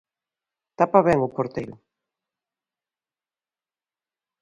Tapa 0.77 0.99
ben 1.07 1.19
o 1.27 1.33
porteiro. 1.35 1.75